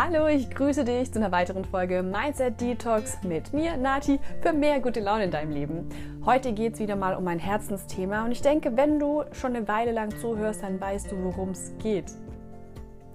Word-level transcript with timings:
Hallo, 0.00 0.28
ich 0.28 0.48
grüße 0.48 0.84
dich 0.84 1.12
zu 1.12 1.18
einer 1.18 1.32
weiteren 1.32 1.64
Folge 1.64 2.04
Mindset 2.04 2.60
Detox 2.60 3.18
mit 3.24 3.52
mir, 3.52 3.76
Nati, 3.76 4.20
für 4.40 4.52
mehr 4.52 4.78
gute 4.78 5.00
Laune 5.00 5.24
in 5.24 5.32
deinem 5.32 5.50
Leben. 5.50 5.88
Heute 6.24 6.52
geht 6.52 6.74
es 6.74 6.78
wieder 6.78 6.94
mal 6.94 7.16
um 7.16 7.26
ein 7.26 7.40
Herzensthema 7.40 8.24
und 8.24 8.30
ich 8.30 8.40
denke, 8.40 8.76
wenn 8.76 9.00
du 9.00 9.24
schon 9.32 9.56
eine 9.56 9.66
Weile 9.66 9.90
lang 9.90 10.16
zuhörst, 10.16 10.62
dann 10.62 10.80
weißt 10.80 11.10
du, 11.10 11.16
worum 11.24 11.48
es 11.48 11.72
geht. 11.82 12.12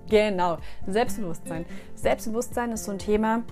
Genau, 0.10 0.58
Selbstbewusstsein. 0.86 1.66
Selbstbewusstsein 1.96 2.74
ist 2.74 2.84
so 2.84 2.92
ein 2.92 3.00
Thema, 3.00 3.44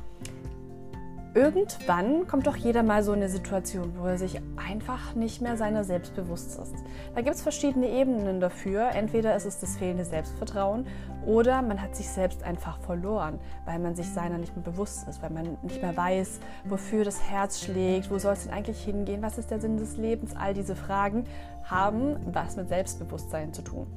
irgendwann 1.33 2.27
kommt 2.27 2.47
doch 2.47 2.57
jeder 2.57 2.83
mal 2.83 3.03
so 3.03 3.13
in 3.13 3.19
eine 3.19 3.29
Situation, 3.29 3.93
wo 3.97 4.07
er 4.07 4.17
sich 4.17 4.41
einfach 4.57 5.15
nicht 5.15 5.41
mehr 5.41 5.55
seiner 5.55 5.83
selbst 5.83 6.15
bewusst 6.15 6.59
ist. 6.59 6.75
Da 7.15 7.21
gibt 7.21 7.35
es 7.35 7.41
verschiedene 7.41 7.87
Ebenen 7.89 8.41
dafür. 8.41 8.89
Entweder 8.93 9.35
ist 9.35 9.45
es 9.45 9.59
das 9.59 9.77
fehlende 9.77 10.03
Selbstvertrauen 10.03 10.85
oder 11.25 11.61
man 11.61 11.81
hat 11.81 11.95
sich 11.95 12.09
selbst 12.09 12.43
einfach 12.43 12.79
verloren, 12.79 13.39
weil 13.65 13.79
man 13.79 13.95
sich 13.95 14.09
seiner 14.09 14.37
nicht 14.37 14.55
mehr 14.55 14.63
bewusst 14.63 15.07
ist, 15.07 15.21
weil 15.21 15.29
man 15.29 15.57
nicht 15.61 15.81
mehr 15.81 15.95
weiß, 15.95 16.39
wofür 16.65 17.03
das 17.03 17.21
Herz 17.21 17.61
schlägt, 17.61 18.09
wo 18.11 18.17
soll 18.17 18.33
es 18.33 18.43
denn 18.43 18.53
eigentlich 18.53 18.83
hingehen, 18.83 19.21
was 19.21 19.37
ist 19.37 19.51
der 19.51 19.59
Sinn 19.59 19.77
des 19.77 19.97
Lebens. 19.97 20.35
All 20.35 20.53
diese 20.53 20.75
Fragen 20.75 21.25
haben 21.63 22.17
was 22.33 22.55
mit 22.55 22.69
Selbstbewusstsein 22.69 23.53
zu 23.53 23.61
tun. 23.61 23.87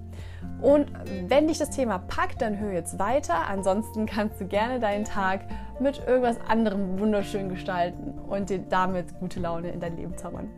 Und 0.60 0.86
wenn 1.28 1.48
dich 1.48 1.58
das 1.58 1.70
Thema 1.70 1.98
packt, 1.98 2.42
dann 2.42 2.58
hör 2.58 2.72
jetzt 2.72 2.98
weiter. 2.98 3.46
Ansonsten 3.48 4.06
kannst 4.06 4.40
du 4.40 4.46
gerne 4.46 4.80
deinen 4.80 5.04
Tag 5.04 5.40
mit 5.80 6.02
irgendwas 6.06 6.38
anderem 6.46 6.98
wunderschön 6.98 7.48
gestalten 7.48 8.18
und 8.28 8.50
dir 8.50 8.58
damit 8.58 9.18
gute 9.18 9.40
Laune 9.40 9.70
in 9.70 9.80
dein 9.80 9.96
Leben 9.96 10.16
zaubern. 10.16 10.50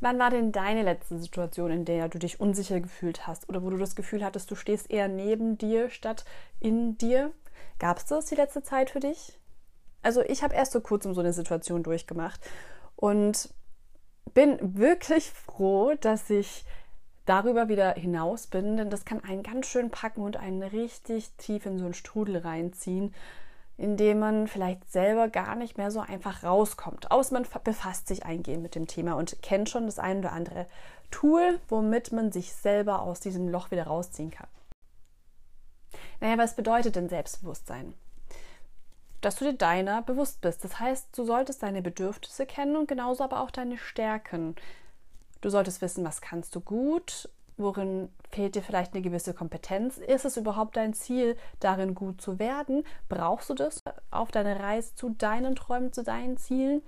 Wann 0.00 0.18
war 0.18 0.30
denn 0.30 0.50
deine 0.50 0.82
letzte 0.82 1.18
Situation, 1.18 1.70
in 1.70 1.84
der 1.84 2.08
du 2.08 2.18
dich 2.18 2.40
unsicher 2.40 2.80
gefühlt 2.80 3.26
hast 3.26 3.48
oder 3.48 3.62
wo 3.62 3.68
du 3.68 3.76
das 3.76 3.94
Gefühl 3.94 4.24
hattest, 4.24 4.50
du 4.50 4.54
stehst 4.54 4.90
eher 4.90 5.08
neben 5.08 5.58
dir 5.58 5.90
statt 5.90 6.24
in 6.58 6.96
dir? 6.96 7.32
Gab 7.78 7.98
es 7.98 8.06
das 8.06 8.26
die 8.26 8.34
letzte 8.34 8.62
Zeit 8.62 8.90
für 8.90 9.00
dich? 9.00 9.38
Also 10.02 10.22
ich 10.22 10.42
habe 10.42 10.54
erst 10.54 10.72
so 10.72 10.80
kurz 10.80 11.04
um 11.04 11.12
so 11.12 11.20
eine 11.20 11.34
Situation 11.34 11.82
durchgemacht 11.82 12.40
und 12.96 13.52
bin 14.32 14.58
wirklich 14.78 15.30
froh, 15.30 15.94
dass 16.00 16.30
ich 16.30 16.64
darüber 17.26 17.68
wieder 17.68 17.92
hinaus 17.94 18.46
bin, 18.46 18.78
denn 18.78 18.88
das 18.88 19.04
kann 19.04 19.22
einen 19.22 19.42
ganz 19.42 19.66
schön 19.66 19.90
packen 19.90 20.22
und 20.22 20.38
einen 20.38 20.62
richtig 20.62 21.30
tief 21.36 21.66
in 21.66 21.78
so 21.78 21.84
einen 21.84 21.94
Strudel 21.94 22.38
reinziehen, 22.38 23.14
in 23.80 23.96
dem 23.96 24.18
man 24.18 24.46
vielleicht 24.46 24.92
selber 24.92 25.28
gar 25.28 25.56
nicht 25.56 25.78
mehr 25.78 25.90
so 25.90 26.00
einfach 26.00 26.44
rauskommt. 26.44 27.10
Aus 27.10 27.30
man 27.30 27.46
befasst 27.64 28.08
sich 28.08 28.26
eingehend 28.26 28.62
mit 28.62 28.74
dem 28.74 28.86
Thema 28.86 29.14
und 29.14 29.40
kennt 29.40 29.70
schon 29.70 29.86
das 29.86 29.98
ein 29.98 30.18
oder 30.18 30.32
andere 30.32 30.66
Tool, 31.10 31.58
womit 31.68 32.12
man 32.12 32.30
sich 32.30 32.52
selber 32.52 33.00
aus 33.00 33.20
diesem 33.20 33.48
Loch 33.48 33.70
wieder 33.70 33.84
rausziehen 33.84 34.30
kann. 34.30 34.48
Naja, 36.20 36.36
was 36.36 36.56
bedeutet 36.56 36.96
denn 36.96 37.08
Selbstbewusstsein? 37.08 37.94
dass 39.20 39.36
du 39.36 39.44
dir 39.44 39.52
deiner 39.52 40.00
bewusst 40.00 40.40
bist. 40.40 40.64
Das 40.64 40.80
heißt, 40.80 41.16
du 41.16 41.24
solltest 41.24 41.62
deine 41.62 41.82
Bedürfnisse 41.82 42.46
kennen 42.46 42.74
und 42.74 42.88
genauso 42.88 43.22
aber 43.22 43.40
auch 43.40 43.50
deine 43.50 43.76
Stärken. 43.76 44.56
Du 45.42 45.50
solltest 45.50 45.82
wissen, 45.82 46.04
was 46.04 46.22
kannst 46.22 46.54
du 46.54 46.60
gut, 46.60 47.28
worin 47.60 48.08
fehlt 48.30 48.54
dir 48.54 48.62
vielleicht 48.62 48.94
eine 48.94 49.02
gewisse 49.02 49.34
Kompetenz. 49.34 49.98
Ist 49.98 50.24
es 50.24 50.36
überhaupt 50.36 50.76
dein 50.76 50.94
Ziel, 50.94 51.36
darin 51.58 51.94
gut 51.94 52.20
zu 52.20 52.38
werden? 52.38 52.84
Brauchst 53.08 53.50
du 53.50 53.54
das 53.54 53.82
auf 54.10 54.30
deiner 54.30 54.60
Reise 54.60 54.94
zu 54.94 55.10
deinen 55.10 55.56
Träumen, 55.56 55.92
zu 55.92 56.02
deinen 56.02 56.36
Zielen? 56.36 56.82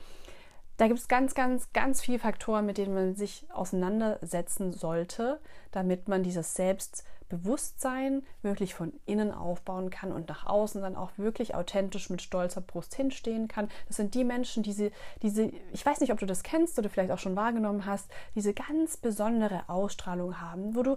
Da 0.82 0.88
gibt 0.88 0.98
es 0.98 1.06
ganz, 1.06 1.34
ganz, 1.36 1.72
ganz 1.72 2.00
viele 2.00 2.18
Faktoren, 2.18 2.66
mit 2.66 2.76
denen 2.76 2.92
man 2.92 3.14
sich 3.14 3.46
auseinandersetzen 3.52 4.72
sollte, 4.72 5.38
damit 5.70 6.08
man 6.08 6.24
dieses 6.24 6.54
Selbstbewusstsein 6.54 8.26
wirklich 8.42 8.74
von 8.74 8.92
innen 9.06 9.30
aufbauen 9.30 9.90
kann 9.90 10.10
und 10.10 10.28
nach 10.28 10.44
außen 10.44 10.82
dann 10.82 10.96
auch 10.96 11.12
wirklich 11.18 11.54
authentisch 11.54 12.10
mit 12.10 12.20
stolzer 12.20 12.62
Brust 12.62 12.96
hinstehen 12.96 13.46
kann. 13.46 13.68
Das 13.86 13.98
sind 13.98 14.16
die 14.16 14.24
Menschen, 14.24 14.64
die 14.64 14.70
diese, 14.70 14.90
diese, 15.22 15.52
ich 15.72 15.86
weiß 15.86 16.00
nicht, 16.00 16.10
ob 16.10 16.18
du 16.18 16.26
das 16.26 16.42
kennst 16.42 16.76
oder 16.80 16.90
vielleicht 16.90 17.12
auch 17.12 17.18
schon 17.20 17.36
wahrgenommen 17.36 17.86
hast, 17.86 18.10
diese 18.34 18.52
ganz 18.52 18.96
besondere 18.96 19.68
Ausstrahlung 19.68 20.40
haben, 20.40 20.74
wo 20.74 20.82
du, 20.82 20.96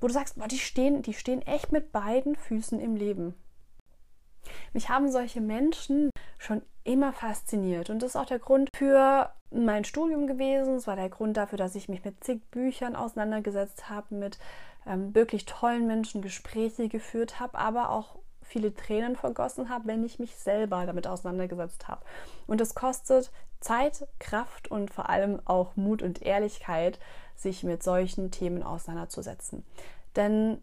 wo 0.00 0.06
du 0.06 0.14
sagst, 0.14 0.38
boah, 0.38 0.48
die 0.48 0.58
stehen, 0.58 1.02
die 1.02 1.12
stehen 1.12 1.42
echt 1.42 1.70
mit 1.70 1.92
beiden 1.92 2.34
Füßen 2.34 2.80
im 2.80 2.96
Leben. 2.96 3.34
Mich 4.72 4.88
haben 4.88 5.12
solche 5.12 5.42
Menschen 5.42 6.08
immer 6.88 7.12
fasziniert 7.12 7.90
und 7.90 8.02
das 8.02 8.10
ist 8.10 8.16
auch 8.16 8.26
der 8.26 8.38
Grund 8.38 8.70
für 8.74 9.30
mein 9.50 9.84
Studium 9.84 10.26
gewesen. 10.26 10.76
Es 10.76 10.86
war 10.86 10.96
der 10.96 11.08
Grund 11.08 11.36
dafür, 11.36 11.58
dass 11.58 11.74
ich 11.74 11.88
mich 11.88 12.04
mit 12.04 12.22
zig 12.24 12.40
Büchern 12.50 12.96
auseinandergesetzt 12.96 13.88
habe, 13.88 14.14
mit 14.14 14.38
ähm, 14.86 15.14
wirklich 15.14 15.44
tollen 15.44 15.86
Menschen 15.86 16.22
Gespräche 16.22 16.88
geführt 16.88 17.40
habe, 17.40 17.58
aber 17.58 17.90
auch 17.90 18.16
viele 18.42 18.74
Tränen 18.74 19.16
vergossen 19.16 19.68
habe, 19.68 19.86
wenn 19.86 20.04
ich 20.04 20.18
mich 20.18 20.36
selber 20.36 20.86
damit 20.86 21.06
auseinandergesetzt 21.06 21.88
habe. 21.88 22.04
Und 22.46 22.60
es 22.60 22.74
kostet 22.74 23.30
Zeit, 23.60 24.06
Kraft 24.18 24.70
und 24.70 24.90
vor 24.90 25.10
allem 25.10 25.40
auch 25.44 25.76
Mut 25.76 26.02
und 26.02 26.22
Ehrlichkeit, 26.22 26.98
sich 27.36 27.64
mit 27.64 27.82
solchen 27.82 28.30
Themen 28.30 28.62
auseinanderzusetzen. 28.62 29.64
Denn 30.16 30.62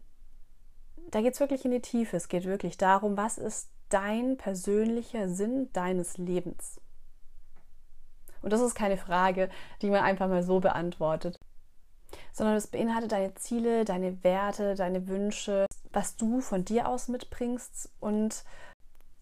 da 1.10 1.20
geht 1.20 1.34
es 1.34 1.40
wirklich 1.40 1.64
in 1.64 1.70
die 1.70 1.80
Tiefe. 1.80 2.16
Es 2.16 2.28
geht 2.28 2.44
wirklich 2.44 2.76
darum, 2.76 3.16
was 3.16 3.38
ist 3.38 3.70
dein 3.88 4.36
persönlicher 4.36 5.28
Sinn 5.28 5.70
deines 5.72 6.18
Lebens? 6.18 6.80
Und 8.42 8.52
das 8.52 8.60
ist 8.60 8.74
keine 8.74 8.96
Frage, 8.96 9.48
die 9.82 9.90
man 9.90 10.04
einfach 10.04 10.28
mal 10.28 10.42
so 10.42 10.60
beantwortet, 10.60 11.38
sondern 12.32 12.56
es 12.56 12.68
beinhaltet 12.68 13.12
deine 13.12 13.34
Ziele, 13.34 13.84
deine 13.84 14.22
Werte, 14.22 14.74
deine 14.74 15.08
Wünsche, 15.08 15.66
was 15.92 16.16
du 16.16 16.40
von 16.40 16.64
dir 16.64 16.88
aus 16.88 17.08
mitbringst 17.08 17.90
und 18.00 18.44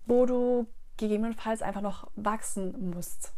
wo 0.07 0.27
du 0.27 0.67
gegebenenfalls 0.97 1.63
einfach 1.63 1.81
noch 1.81 2.11
wachsen 2.17 2.91
musst. 2.91 3.33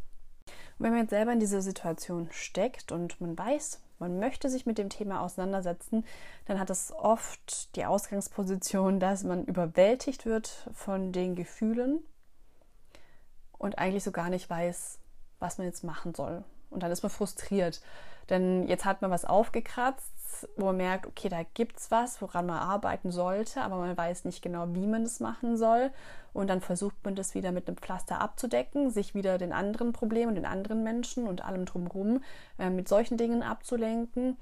Und 0.78 0.84
wenn 0.84 0.90
man 0.90 1.00
jetzt 1.02 1.10
selber 1.10 1.32
in 1.32 1.40
dieser 1.40 1.62
Situation 1.62 2.28
steckt 2.30 2.92
und 2.92 3.20
man 3.20 3.38
weiß, 3.38 3.80
man 3.98 4.18
möchte 4.18 4.48
sich 4.50 4.66
mit 4.66 4.78
dem 4.78 4.90
Thema 4.90 5.20
auseinandersetzen, 5.20 6.04
dann 6.46 6.60
hat 6.60 6.70
es 6.70 6.92
oft 6.92 7.74
die 7.76 7.84
Ausgangsposition, 7.84 9.00
dass 9.00 9.24
man 9.24 9.44
überwältigt 9.44 10.26
wird 10.26 10.68
von 10.74 11.12
den 11.12 11.34
Gefühlen 11.34 12.00
und 13.58 13.78
eigentlich 13.78 14.04
so 14.04 14.12
gar 14.12 14.30
nicht 14.30 14.48
weiß, 14.48 14.98
was 15.38 15.58
man 15.58 15.66
jetzt 15.66 15.84
machen 15.84 16.14
soll. 16.14 16.44
Und 16.70 16.82
dann 16.82 16.90
ist 16.90 17.02
man 17.02 17.10
frustriert, 17.10 17.80
denn 18.30 18.66
jetzt 18.68 18.84
hat 18.84 19.02
man 19.02 19.10
was 19.10 19.24
aufgekratzt, 19.24 20.48
wo 20.56 20.66
man 20.66 20.76
merkt, 20.76 21.06
okay, 21.06 21.28
da 21.28 21.42
gibt 21.54 21.78
es 21.78 21.90
was, 21.90 22.20
woran 22.20 22.46
man 22.46 22.58
arbeiten 22.58 23.10
sollte, 23.10 23.62
aber 23.62 23.76
man 23.76 23.96
weiß 23.96 24.24
nicht 24.24 24.42
genau, 24.42 24.66
wie 24.74 24.86
man 24.86 25.04
das 25.04 25.20
machen 25.20 25.56
soll. 25.56 25.90
Und 26.32 26.48
dann 26.48 26.60
versucht 26.60 26.96
man 27.04 27.14
das 27.14 27.34
wieder 27.34 27.52
mit 27.52 27.66
einem 27.66 27.78
Pflaster 27.78 28.20
abzudecken, 28.20 28.90
sich 28.90 29.14
wieder 29.14 29.38
den 29.38 29.52
anderen 29.52 29.92
Problemen, 29.92 30.34
den 30.34 30.44
anderen 30.44 30.82
Menschen 30.82 31.26
und 31.26 31.44
allem 31.44 31.64
drumherum 31.64 32.22
äh, 32.58 32.68
mit 32.68 32.88
solchen 32.88 33.16
Dingen 33.16 33.42
abzulenken. 33.42 34.36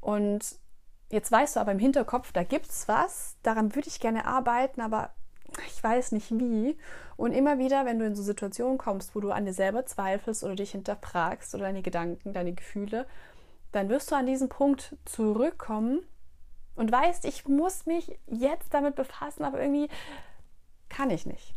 Und 0.00 0.56
jetzt 1.10 1.30
weißt 1.30 1.56
du 1.56 1.60
aber 1.60 1.72
im 1.72 1.78
Hinterkopf, 1.78 2.32
da 2.32 2.42
gibt 2.42 2.70
es 2.70 2.88
was, 2.88 3.36
daran 3.42 3.74
würde 3.74 3.88
ich 3.88 4.00
gerne 4.00 4.26
arbeiten, 4.26 4.80
aber 4.80 5.10
ich 5.66 5.82
weiß 5.82 6.12
nicht 6.12 6.30
wie. 6.30 6.76
Und 7.16 7.32
immer 7.32 7.58
wieder, 7.58 7.84
wenn 7.86 7.98
du 7.98 8.06
in 8.06 8.14
so 8.14 8.22
Situationen 8.22 8.78
kommst, 8.78 9.14
wo 9.14 9.20
du 9.20 9.30
an 9.30 9.46
dir 9.46 9.52
selber 9.52 9.86
zweifelst 9.86 10.44
oder 10.44 10.56
dich 10.56 10.72
hinterfragst 10.72 11.54
oder 11.54 11.64
deine 11.64 11.82
Gedanken, 11.82 12.32
deine 12.32 12.52
Gefühle, 12.52 13.06
dann 13.72 13.88
wirst 13.88 14.10
du 14.10 14.16
an 14.16 14.26
diesen 14.26 14.48
Punkt 14.48 14.96
zurückkommen 15.04 16.00
und 16.76 16.92
weißt, 16.92 17.24
ich 17.24 17.48
muss 17.48 17.86
mich 17.86 18.18
jetzt 18.26 18.72
damit 18.72 18.94
befassen, 18.94 19.44
aber 19.44 19.60
irgendwie 19.60 19.88
kann 20.88 21.10
ich 21.10 21.26
nicht. 21.26 21.54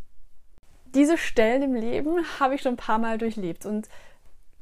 Diese 0.95 1.17
Stellen 1.17 1.61
im 1.61 1.75
Leben 1.75 2.25
habe 2.39 2.55
ich 2.55 2.61
schon 2.61 2.73
ein 2.73 2.77
paar 2.77 2.97
Mal 2.97 3.17
durchlebt 3.17 3.65
und 3.65 3.89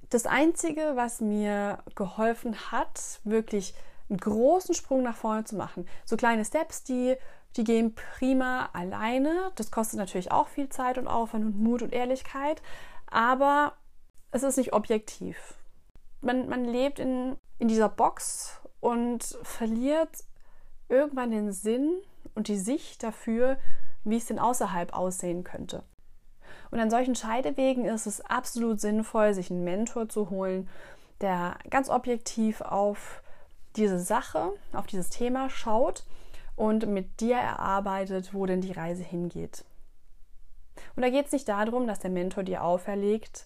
das 0.10 0.26
Einzige, 0.26 0.94
was 0.96 1.22
mir 1.22 1.80
geholfen 1.96 2.72
hat, 2.72 3.22
wirklich 3.24 3.74
einen 4.10 4.20
großen 4.20 4.74
Sprung 4.74 5.04
nach 5.04 5.18
vorne 5.18 5.44
zu 5.44 5.56
machen, 5.56 5.88
so 6.06 6.16
kleine 6.16 6.46
Steps, 6.46 6.84
die, 6.84 7.16
die 7.56 7.64
gehen 7.64 7.96
prima 7.96 8.70
alleine. 8.74 9.52
Das 9.56 9.72
kostet 9.72 10.00
natürlich 10.00 10.32
auch 10.32 10.48
viel 10.48 10.70
Zeit 10.70 10.98
und 10.98 11.08
Aufwand 11.08 11.46
und 11.46 11.60
Mut 11.60 11.82
und 11.82 11.94
Ehrlichkeit, 11.94 12.62
aber 13.08 13.74
es 14.32 14.44
ist 14.44 14.58
nicht 14.58 14.74
objektiv 14.74 15.58
man, 16.22 16.48
man 16.50 16.66
lebt 16.66 17.00
in, 17.00 17.38
in 17.60 17.68
dieser 17.68 17.90
Box 17.90 18.60
und 18.80 19.24
verliert 19.44 20.24
irgendwann 20.90 21.32
den 21.32 21.52
Sinn 21.52 21.94
und 22.36 22.48
die 22.48 22.58
Sicht 22.58 23.04
dafür, 23.04 23.58
wie 24.04 24.18
es 24.18 24.26
denn 24.26 24.40
außerhalb 24.40 24.94
aussehen 24.94 25.44
könnte. 25.44 25.84
Und 26.72 26.80
an 26.80 26.90
solchen 26.90 27.16
Scheidewegen 27.16 27.86
ist 27.86 28.08
es 28.08 28.22
absolut 28.22 28.80
sinnvoll, 28.80 29.34
sich 29.34 29.52
einen 29.52 29.64
Mentor 29.64 30.10
zu 30.10 30.30
holen, 30.30 30.70
der 31.22 31.58
ganz 31.70 31.90
objektiv 31.90 32.62
auf 32.62 33.22
diese 33.76 34.00
Sache, 34.00 34.52
auf 34.74 34.88
dieses 34.88 35.10
Thema 35.10 35.50
schaut 35.50 36.06
und 36.58 36.88
mit 36.88 37.22
dir 37.22 37.38
erarbeitet, 37.38 38.34
wo 38.34 38.46
denn 38.46 38.60
die 38.60 38.74
Reise 38.74 39.04
hingeht. 39.04 39.64
Und 40.96 41.04
da 41.04 41.10
geht 41.10 41.28
es 41.28 41.32
nicht 41.32 41.48
darum, 41.48 41.88
dass 41.88 42.00
der 42.00 42.10
Mentor 42.10 42.44
dir 42.44 42.64
auferlegt, 42.64 43.46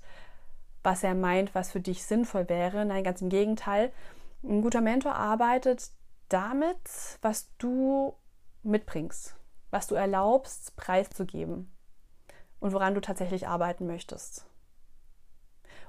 was 0.81 1.03
er 1.03 1.13
meint, 1.13 1.53
was 1.53 1.71
für 1.71 1.81
dich 1.81 2.03
sinnvoll 2.03 2.49
wäre. 2.49 2.85
Nein, 2.85 3.03
ganz 3.03 3.21
im 3.21 3.29
Gegenteil. 3.29 3.91
Ein 4.43 4.61
guter 4.61 4.81
Mentor 4.81 5.13
arbeitet 5.15 5.91
damit, 6.29 6.79
was 7.21 7.49
du 7.57 8.15
mitbringst, 8.63 9.35
was 9.69 9.87
du 9.87 9.95
erlaubst, 9.95 10.75
preiszugeben 10.77 11.69
und 12.59 12.71
woran 12.71 12.95
du 12.95 13.01
tatsächlich 13.01 13.47
arbeiten 13.47 13.85
möchtest. 13.87 14.45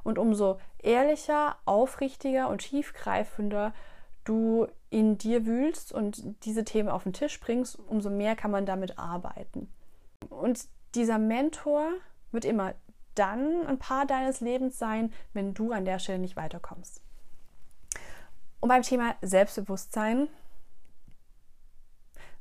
Und 0.03 0.19
umso 0.19 0.59
ehrlicher, 0.79 1.57
aufrichtiger 1.65 2.49
und 2.49 2.59
tiefgreifender 2.59 3.73
du 4.25 4.67
in 4.91 5.19
dir 5.19 5.47
wühlst 5.47 5.93
und 5.93 6.23
diese 6.45 6.65
Themen 6.65 6.89
auf 6.89 7.05
den 7.05 7.13
Tisch 7.13 7.41
bringst, 7.41 7.79
umso 7.79 8.11
mehr 8.11 8.37
kann 8.37 8.51
man 8.51 8.67
damit 8.67 8.99
arbeiten. 8.99 9.69
Und 10.29 10.67
dieser 10.95 11.19
Mentor 11.19 11.89
wird 12.31 12.45
immer 12.45 12.75
dann 13.15 13.67
ein 13.67 13.79
Paar 13.79 14.07
deines 14.07 14.41
Lebens 14.41 14.79
sein, 14.79 15.13
wenn 15.33 15.55
du 15.55 15.73
an 15.73 15.85
der 15.85 15.99
Stelle 15.99 16.19
nicht 16.19 16.37
weiterkommst. 16.37 17.03
Und 18.61 18.69
beim 18.69 18.83
Thema 18.83 19.17
Selbstbewusstsein 19.23 20.29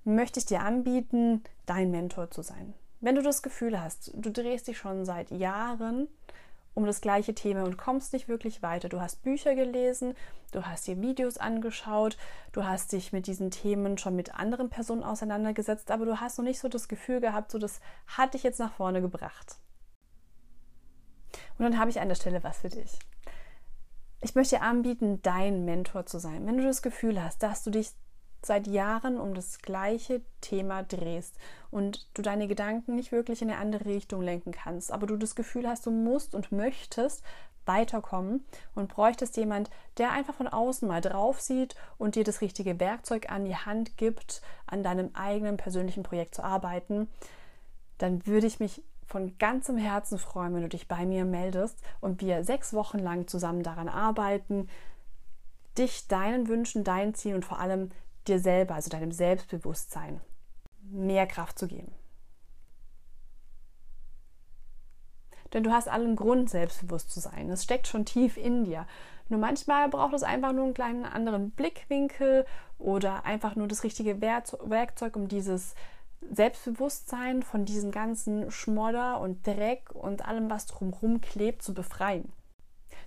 möchte 0.04 0.40
ich 0.40 0.46
dir 0.46 0.62
anbieten, 0.62 1.44
dein 1.66 1.92
Mentor 1.92 2.32
zu 2.32 2.42
sein. 2.42 2.74
Wenn 3.00 3.16
du 3.16 3.24
das 3.24 3.42
Gefühl 3.42 3.82
hast, 3.82 4.12
du 4.16 4.32
drehst 4.32 4.68
dich 4.68 4.78
schon 4.78 5.06
seit 5.06 5.32
Jahren 5.32 6.08
um 6.74 6.86
das 6.86 7.02
gleiche 7.02 7.36
Thema 7.36 7.64
und 7.64 7.78
kommst 7.78 8.14
nicht 8.14 8.28
wirklich 8.28 8.62
weiter. 8.62 8.90
Du 8.90 9.02
hast 9.02 9.24
Bücher 9.24 9.56
gelesen, 9.56 10.16
du 10.52 10.66
hast 10.66 10.88
dir 10.88 11.02
Videos 11.02 11.38
angeschaut, 11.38 12.18
du 12.54 12.64
hast 12.64 12.92
dich 12.94 13.12
mit 13.12 13.28
diesen 13.28 13.52
Themen 13.52 13.98
schon 13.98 14.16
mit 14.16 14.36
anderen 14.36 14.70
Personen 14.70 15.04
auseinandergesetzt, 15.04 15.92
aber 15.92 16.06
du 16.06 16.20
hast 16.20 16.38
noch 16.38 16.46
nicht 16.46 16.60
so 16.60 16.70
das 16.70 16.88
Gefühl 16.88 17.20
gehabt, 17.20 17.52
so 17.52 17.60
das 17.60 17.82
hat 18.08 18.34
dich 18.34 18.44
jetzt 18.44 18.60
nach 18.60 18.74
vorne 18.74 19.02
gebracht. 19.02 19.58
Und 21.58 21.66
dann 21.66 21.78
habe 21.78 21.90
ich 21.90 22.00
an 22.00 22.08
der 22.08 22.16
Stelle 22.16 22.44
was 22.44 22.60
für 22.60 22.70
dich. 22.70 22.98
Ich 24.22 24.36
möchte 24.36 24.58
dir 24.58 24.62
anbieten, 24.62 25.22
dein 25.22 25.66
Mentor 25.66 26.06
zu 26.06 26.20
sein. 26.20 26.46
Wenn 26.46 26.58
du 26.58 26.64
das 26.64 26.82
Gefühl 26.82 27.22
hast, 27.22 27.42
dass 27.44 27.64
du 27.64 27.72
dich 27.72 27.92
seit 28.44 28.68
Jahren 28.68 29.20
um 29.20 29.34
das 29.34 29.60
gleiche 29.60 30.22
Thema 30.42 30.84
drehst 30.84 31.36
und 31.70 32.08
du 32.14 32.22
deine 32.22 32.48
Gedanken 32.48 32.96
nicht 32.96 33.12
wirklich 33.12 33.42
in 33.42 33.50
eine 33.50 33.60
andere 33.60 33.86
Richtung 33.86 34.22
lenken 34.22 34.52
kannst, 34.52 34.92
aber 34.92 35.08
du 35.08 35.18
das 35.18 35.36
Gefühl 35.36 35.68
hast, 35.68 35.86
du 35.86 35.92
musst 35.92 36.34
und 36.34 36.52
möchtest 36.52 37.24
weiterkommen 37.66 38.44
und 38.74 38.94
bräuchtest 38.94 39.38
jemand, 39.38 39.70
der 39.98 40.12
einfach 40.12 40.34
von 40.34 40.48
außen 40.48 40.88
mal 40.88 41.02
drauf 41.02 41.40
sieht 41.40 41.76
und 41.98 42.16
dir 42.16 42.24
das 42.24 42.42
richtige 42.42 42.80
Werkzeug 42.80 43.30
an 43.30 43.46
die 43.46 43.56
Hand 43.56 43.98
gibt, 43.98 44.42
an 44.66 44.84
deinem 44.84 45.12
eigenen 45.14 45.58
persönlichen 45.58 46.04
Projekt 46.04 46.36
zu 46.36 46.44
arbeiten, 46.44 47.08
dann 48.00 48.26
würde 48.26 48.48
ich 48.48 48.60
mich 48.60 48.84
von 49.06 49.38
ganzem 49.38 49.78
Herzen 49.78 50.18
freuen, 50.18 50.56
wenn 50.56 50.64
du 50.64 50.70
dich 50.70 50.88
bei 50.88 51.06
mir 51.06 51.26
meldest 51.26 51.78
und 52.00 52.22
wir 52.22 52.44
sechs 52.44 52.74
Wochen 52.74 52.98
lang 52.98 53.28
zusammen 53.28 53.62
daran 53.62 53.90
arbeiten, 53.90 54.70
dich 55.78 56.08
deinen 56.08 56.48
Wünschen, 56.48 56.84
deinen 56.84 57.14
Zielen 57.14 57.36
und 57.36 57.46
vor 57.46 57.60
allem 57.60 57.92
dir 58.28 58.40
selber, 58.40 58.76
also 58.76 58.90
deinem 58.90 59.12
Selbstbewusstsein, 59.12 60.22
mehr 60.82 61.28
Kraft 61.28 61.58
zu 61.60 61.68
geben. 61.68 61.92
Denn 65.54 65.64
du 65.64 65.72
hast 65.72 65.90
allen 65.90 66.16
Grund, 66.16 66.50
selbstbewusst 66.50 67.12
zu 67.12 67.20
sein. 67.20 67.50
Es 67.50 67.64
steckt 67.64 67.88
schon 67.88 68.06
tief 68.06 68.38
in 68.38 68.64
dir. 68.64 68.88
Nur 69.28 69.40
manchmal 69.40 69.90
braucht 69.90 70.14
es 70.14 70.24
einfach 70.24 70.54
nur 70.54 70.66
einen 70.66 70.74
kleinen 70.74 71.06
anderen 71.06 71.52
Blickwinkel 71.52 72.46
oder 72.78 73.26
einfach 73.26 73.56
nur 73.56 73.68
das 73.68 73.84
richtige 73.84 74.22
Werkzeug, 74.22 75.16
um 75.16 75.28
dieses 75.28 75.76
Selbstbewusstsein 76.30 77.44
von 77.44 77.66
diesem 77.66 77.92
ganzen 77.92 78.52
Schmodder 78.52 79.20
und 79.20 79.46
Dreck 79.46 79.92
und 79.94 80.26
allem, 80.26 80.50
was 80.50 80.68
drumherum 80.68 81.20
klebt, 81.22 81.64
zu 81.64 81.74
befreien. 81.74 82.32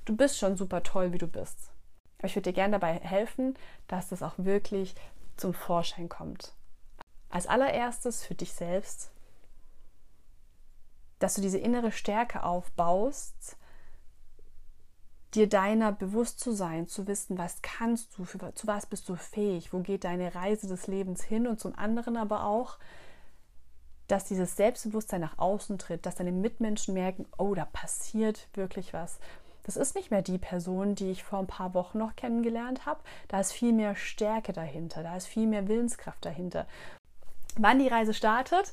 Du 0.04 0.16
bist 0.16 0.38
schon 0.38 0.56
super 0.56 0.82
toll, 0.82 1.12
wie 1.12 1.18
du 1.18 1.26
bist. 1.26 1.73
Aber 2.24 2.30
ich 2.30 2.36
würde 2.36 2.52
dir 2.52 2.54
gerne 2.54 2.78
dabei 2.78 2.94
helfen, 3.00 3.54
dass 3.86 4.08
das 4.08 4.22
auch 4.22 4.32
wirklich 4.38 4.94
zum 5.36 5.52
Vorschein 5.52 6.08
kommt. 6.08 6.54
Als 7.28 7.46
allererstes 7.46 8.24
für 8.24 8.34
dich 8.34 8.54
selbst, 8.54 9.10
dass 11.18 11.34
du 11.34 11.42
diese 11.42 11.58
innere 11.58 11.92
Stärke 11.92 12.42
aufbaust, 12.42 13.58
dir 15.34 15.50
deiner 15.50 15.92
bewusst 15.92 16.40
zu 16.40 16.52
sein, 16.52 16.88
zu 16.88 17.06
wissen, 17.06 17.36
was 17.36 17.60
kannst 17.60 18.16
du, 18.16 18.24
für, 18.24 18.54
zu 18.54 18.66
was 18.66 18.86
bist 18.86 19.06
du 19.10 19.16
fähig, 19.16 19.74
wo 19.74 19.80
geht 19.80 20.04
deine 20.04 20.34
Reise 20.34 20.66
des 20.66 20.86
Lebens 20.86 21.22
hin 21.22 21.46
und 21.46 21.60
zum 21.60 21.78
anderen 21.78 22.16
aber 22.16 22.46
auch, 22.46 22.78
dass 24.08 24.24
dieses 24.24 24.56
Selbstbewusstsein 24.56 25.20
nach 25.20 25.36
außen 25.36 25.76
tritt, 25.76 26.06
dass 26.06 26.14
deine 26.14 26.32
Mitmenschen 26.32 26.94
merken, 26.94 27.26
oh, 27.36 27.54
da 27.54 27.66
passiert 27.66 28.48
wirklich 28.54 28.94
was. 28.94 29.18
Das 29.64 29.76
ist 29.76 29.96
nicht 29.96 30.10
mehr 30.10 30.22
die 30.22 30.38
Person, 30.38 30.94
die 30.94 31.10
ich 31.10 31.24
vor 31.24 31.40
ein 31.40 31.46
paar 31.46 31.74
Wochen 31.74 31.98
noch 31.98 32.14
kennengelernt 32.16 32.86
habe. 32.86 33.00
Da 33.28 33.40
ist 33.40 33.52
viel 33.52 33.72
mehr 33.72 33.96
Stärke 33.96 34.52
dahinter, 34.52 35.02
da 35.02 35.16
ist 35.16 35.26
viel 35.26 35.46
mehr 35.46 35.68
Willenskraft 35.68 36.24
dahinter. 36.24 36.66
Wann 37.56 37.78
die 37.78 37.88
Reise 37.88 38.14
startet? 38.14 38.72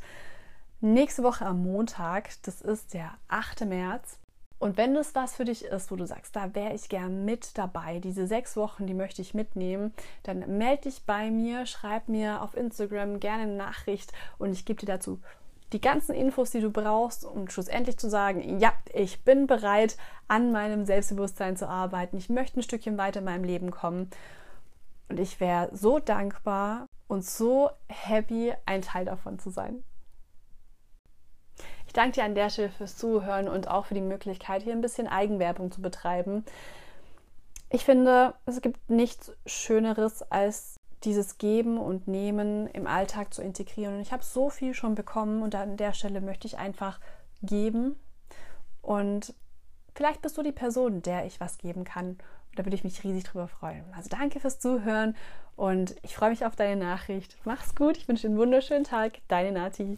Nächste 0.82 1.24
Woche 1.24 1.46
am 1.46 1.64
Montag, 1.64 2.30
das 2.44 2.62
ist 2.62 2.94
der 2.94 3.12
8. 3.28 3.66
März. 3.66 4.18
Und 4.62 4.78
wenn 4.78 4.94
das 4.94 5.16
was 5.16 5.36
für 5.36 5.46
dich 5.46 5.66
ist, 5.66 5.90
wo 5.90 5.96
du 5.96 6.06
sagst, 6.06 6.36
da 6.36 6.54
wäre 6.54 6.76
ich 6.76 6.88
gern 6.88 7.26
mit 7.26 7.58
dabei, 7.58 8.00
diese 8.00 8.28
sechs 8.28 8.56
Wochen, 8.56 8.86
die 8.86 8.94
möchte 8.94 9.22
ich 9.22 9.34
mitnehmen, 9.34 9.92
dann 10.22 10.58
melde 10.58 10.84
dich 10.84 11.04
bei 11.04 11.32
mir, 11.32 11.66
schreib 11.66 12.08
mir 12.08 12.44
auf 12.44 12.56
Instagram 12.56 13.20
gerne 13.20 13.44
eine 13.44 13.56
Nachricht 13.56 14.14
und 14.38 14.52
ich 14.52 14.66
gebe 14.66 14.80
dir 14.80 14.86
dazu 14.86 15.20
die 15.74 15.82
ganzen 15.82 16.14
Infos, 16.14 16.52
die 16.52 16.60
du 16.60 16.70
brauchst, 16.70 17.26
um 17.26 17.50
schlussendlich 17.50 17.98
zu 17.98 18.10
sagen, 18.10 18.60
ja, 18.60 18.74
ich 18.94 19.24
bin 19.24 19.48
bereit, 19.48 19.98
an 20.28 20.52
meinem 20.52 20.86
Selbstbewusstsein 20.86 21.56
zu 21.56 21.68
arbeiten. 21.68 22.18
Ich 22.18 22.30
möchte 22.30 22.60
ein 22.60 22.64
Stückchen 22.64 22.98
weiter 22.98 23.20
in 23.20 23.26
meinem 23.26 23.44
Leben 23.44 23.72
kommen. 23.72 24.10
Und 25.08 25.20
ich 25.20 25.40
wäre 25.40 25.70
so 25.74 26.00
dankbar 26.00 26.88
und 27.08 27.26
so 27.26 27.70
happy, 27.88 28.54
ein 28.66 28.82
Teil 28.82 29.06
davon 29.06 29.40
zu 29.40 29.50
sein. 29.50 29.84
Ich 31.86 31.94
danke 31.94 32.14
dir 32.14 32.24
an 32.24 32.36
der 32.36 32.50
Stelle 32.50 32.70
fürs 32.70 32.98
Zuhören 32.98 33.50
und 33.50 33.68
auch 33.68 33.86
für 33.86 33.94
die 33.94 34.02
Möglichkeit, 34.02 34.64
hier 34.64 34.72
ein 34.72 34.82
bisschen 34.82 35.08
Eigenwerbung 35.08 35.72
zu 35.72 35.82
betreiben. 35.82 36.46
Ich 37.70 37.86
finde, 37.86 38.34
es 38.46 38.62
gibt 38.62 38.90
nichts 38.90 39.34
Schöneres, 39.46 40.22
als 40.32 40.81
dieses 41.04 41.38
Geben 41.38 41.78
und 41.78 42.08
Nehmen 42.08 42.68
im 42.68 42.88
Alltag 42.88 43.34
zu 43.34 43.42
integrieren. 43.42 43.96
Und 43.96 44.02
ich 44.02 44.12
habe 44.12 44.24
so 44.24 44.50
viel 44.50 44.74
schon 44.74 44.96
bekommen 44.96 45.42
und 45.42 45.56
an 45.56 45.78
der 45.78 45.94
Stelle 45.94 46.22
möchte 46.22 46.48
ich 46.48 46.58
einfach 46.58 47.00
geben. 47.42 47.96
Und 48.82 49.34
vielleicht 49.96 50.22
bist 50.22 50.38
du 50.38 50.44
die 50.44 50.52
Person, 50.52 51.02
der 51.02 51.26
ich 51.26 51.40
was 51.40 51.58
geben 51.58 51.84
kann. 51.84 52.10
Und 52.10 52.60
da 52.60 52.66
würde 52.66 52.76
ich 52.76 52.84
mich 52.84 53.04
riesig 53.04 53.24
drüber 53.24 53.48
freuen. 53.48 53.86
Also 53.96 54.10
danke 54.10 54.40
fürs 54.40 54.60
Zuhören 54.60 55.16
und 55.56 55.96
ich 56.02 56.16
freue 56.16 56.32
mich 56.32 56.46
auf 56.46 56.56
deine 56.56 56.84
Nachricht. 56.84 57.38
Mach's 57.46 57.76
gut, 57.76 57.98
ich 57.98 58.08
wünsche 58.08 58.24
dir 58.24 58.30
einen 58.30 58.38
wunderschönen 58.38 58.84
Tag. 58.84 59.20
Deine 59.28 59.52
Nati. 59.52 59.98